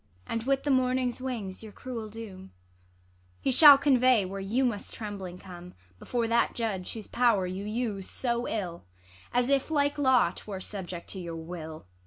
[0.25, 0.31] ISAB.
[0.31, 2.51] And with the morning's wings your cruel doom
[3.39, 8.09] He shall convey where you must trembling come, Before that judge, whose pow'r you use
[8.09, 8.85] so ill,
[9.31, 11.85] As if, like law, 'twere subject to your Avill.